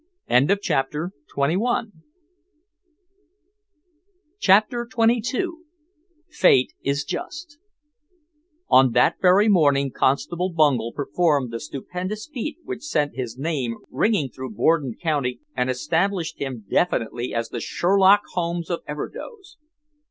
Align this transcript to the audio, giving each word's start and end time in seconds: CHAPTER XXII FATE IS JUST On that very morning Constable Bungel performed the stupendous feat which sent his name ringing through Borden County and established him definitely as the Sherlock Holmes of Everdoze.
CHAPTER 0.63 1.11
XXII 1.29 1.61
FATE 6.31 6.73
IS 6.81 7.03
JUST 7.03 7.59
On 8.67 8.93
that 8.93 9.17
very 9.21 9.47
morning 9.47 9.91
Constable 9.91 10.49
Bungel 10.51 10.91
performed 10.93 11.51
the 11.53 11.59
stupendous 11.59 12.27
feat 12.27 12.57
which 12.63 12.81
sent 12.81 13.13
his 13.15 13.37
name 13.37 13.75
ringing 13.91 14.29
through 14.31 14.55
Borden 14.55 14.95
County 14.99 15.39
and 15.55 15.69
established 15.69 16.39
him 16.39 16.65
definitely 16.67 17.31
as 17.35 17.49
the 17.49 17.59
Sherlock 17.59 18.21
Holmes 18.33 18.71
of 18.71 18.79
Everdoze. 18.87 19.57